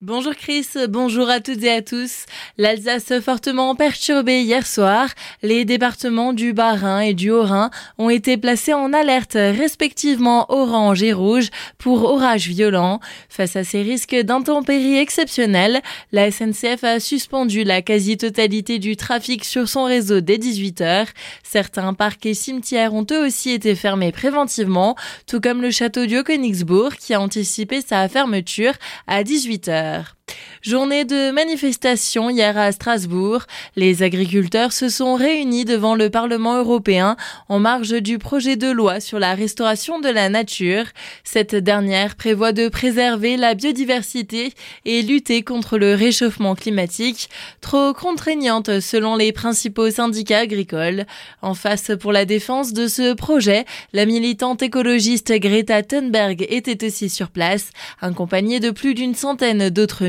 [0.00, 2.26] Bonjour Chris, bonjour à toutes et à tous.
[2.56, 5.08] L'Alsace fortement perturbée hier soir,
[5.42, 11.12] les départements du Bas-Rhin et du Haut-Rhin ont été placés en alerte respectivement orange et
[11.12, 11.48] rouge
[11.78, 13.00] pour orages violents.
[13.28, 19.68] Face à ces risques d'intempéries exceptionnelles, la SNCF a suspendu la quasi-totalité du trafic sur
[19.68, 21.08] son réseau dès 18h.
[21.42, 24.94] Certains parcs et cimetières ont eux aussi été fermés préventivement,
[25.26, 28.74] tout comme le château de Königsbourg qui a anticipé sa fermeture
[29.08, 30.17] à 18h faire
[30.62, 33.42] Journée de manifestation hier à Strasbourg.
[33.76, 37.16] Les agriculteurs se sont réunis devant le Parlement européen
[37.48, 40.84] en marge du projet de loi sur la restauration de la nature.
[41.22, 44.52] Cette dernière prévoit de préserver la biodiversité
[44.84, 51.06] et lutter contre le réchauffement climatique, trop contraignante selon les principaux syndicats agricoles.
[51.40, 57.08] En face pour la défense de ce projet, la militante écologiste Greta Thunberg était aussi
[57.08, 60.06] sur place, accompagnée de plus d'une centaine d'autres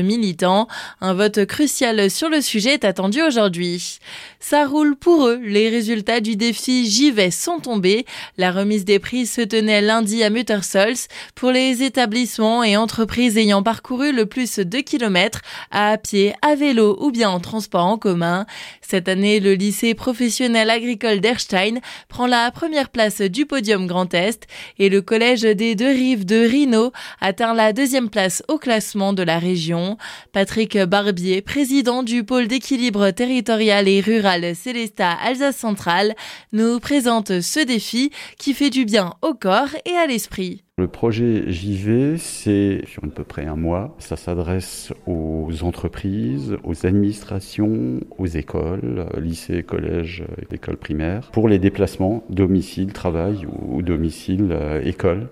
[1.00, 3.98] Un vote crucial sur le sujet est attendu aujourd'hui.
[4.40, 5.38] Ça roule pour eux.
[5.42, 8.06] Les résultats du défi J'y vais sont tombés.
[8.36, 13.62] La remise des prix se tenait lundi à Muttersols pour les établissements et entreprises ayant
[13.62, 18.46] parcouru le plus de kilomètres à pied, à vélo ou bien en transport en commun.
[18.80, 24.46] Cette année, le lycée professionnel agricole d'Erstein prend la première place du podium Grand Est
[24.78, 29.22] et le collège des deux rives de Rhino atteint la deuxième place au classement de
[29.22, 29.96] la région.
[30.32, 36.14] Patrick Barbier, président du pôle d'équilibre territorial et rural Célesta Alsace Centrale,
[36.52, 40.62] nous présente ce défi qui fait du bien au corps et à l'esprit.
[40.80, 43.94] Le projet JV, c'est sur à peu près un mois.
[43.98, 52.24] Ça s'adresse aux entreprises, aux administrations, aux écoles, lycées, collèges, écoles primaires, pour les déplacements
[52.30, 55.28] domicile, travail ou domicile, euh, école.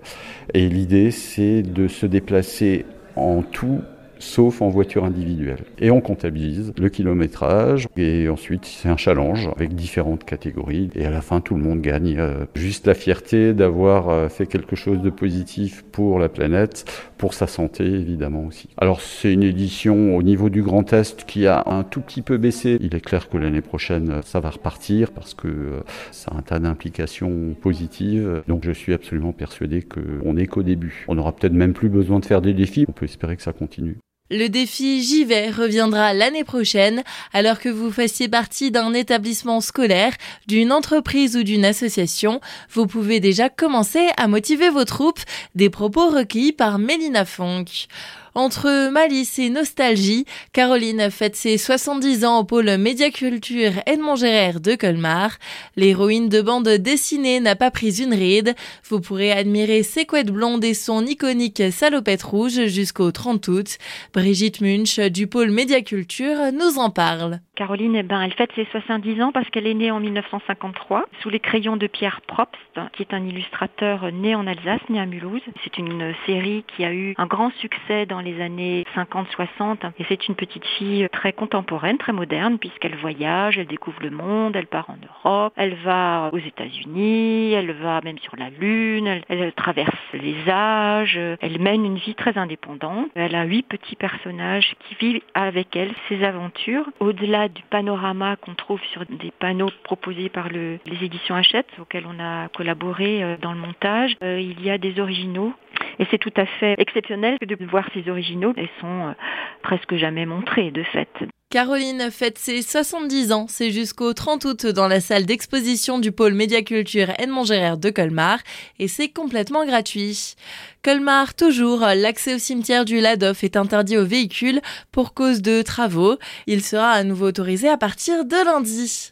[0.53, 3.81] Et l'idée, c'est de se déplacer en tout
[4.19, 5.63] sauf en voiture individuelle.
[5.79, 11.09] Et on comptabilise le kilométrage et ensuite c'est un challenge avec différentes catégories et à
[11.09, 12.17] la fin tout le monde gagne.
[12.19, 16.85] Euh, juste la fierté d'avoir euh, fait quelque chose de positif pour la planète,
[17.17, 18.69] pour sa santé évidemment aussi.
[18.77, 22.37] Alors c'est une édition au niveau du Grand Est qui a un tout petit peu
[22.37, 22.77] baissé.
[22.81, 25.79] Il est clair que l'année prochaine ça va repartir parce que euh,
[26.11, 28.43] ça a un tas d'implications positives.
[28.47, 31.05] Donc je suis absolument persuadé qu'on n'est qu'au début.
[31.07, 32.85] On aura peut-être même plus besoin de faire des défis.
[32.87, 33.97] On peut espérer que ça continue.
[34.31, 37.03] Le défi J'y vais reviendra l'année prochaine,
[37.33, 40.13] alors que vous fassiez partie d'un établissement scolaire,
[40.45, 42.39] d'une entreprise ou d'une association.
[42.71, 45.21] Vous pouvez déjà commencer à motiver vos troupes,
[45.55, 47.87] des propos recueillis par Mélina Fonck.
[48.35, 54.75] Entre malice et nostalgie, Caroline fête ses 70 ans au pôle médiaculture Edmond Gérard de
[54.75, 55.37] Colmar.
[55.75, 58.55] L'héroïne de bande dessinée n'a pas pris une ride.
[58.87, 63.77] Vous pourrez admirer ses couettes blondes et son iconique salopette rouge jusqu'au 30 août.
[64.13, 67.41] Brigitte Munch du pôle médiaculture nous en parle.
[67.59, 71.29] Caroline, eh ben, elle fête ses 70 ans parce qu'elle est née en 1953 sous
[71.29, 72.55] les crayons de Pierre Probst,
[72.93, 75.41] qui est un illustrateur né en Alsace, né à Mulhouse.
[75.65, 80.29] C'est une série qui a eu un grand succès dans les années 50-60 et c'est
[80.29, 84.89] une petite fille très contemporaine, très moderne puisqu'elle voyage, elle découvre le monde, elle part
[84.89, 84.95] en
[85.25, 90.49] Europe, elle va aux États-Unis, elle va même sur la Lune, elle, elle traverse les
[90.49, 93.09] âges, elle mène une vie très indépendante.
[93.15, 96.85] Elle a huit petits personnages qui vivent avec elle ses aventures.
[97.01, 102.05] Au-delà du panorama qu'on trouve sur des panneaux proposés par le, les éditions Hachette, auxquels
[102.07, 104.15] on a collaboré euh, dans le montage.
[104.23, 105.53] Euh, il y a des originaux
[105.99, 108.53] et c'est tout à fait exceptionnel de voir ces originaux.
[108.57, 109.13] Ils sont euh,
[109.61, 111.09] presque jamais montrés de fait.
[111.51, 116.35] Caroline fête ses 70 ans, c'est jusqu'au 30 août dans la salle d'exposition du pôle
[116.35, 118.37] médiaculture Edmond Gérard de Colmar
[118.77, 120.35] et c'est complètement gratuit.
[120.83, 124.61] Colmar, toujours, l'accès au cimetière du Ladoff est interdit aux véhicules
[124.91, 126.19] pour cause de travaux.
[126.45, 129.07] Il sera à nouveau autorisé à partir de lundi.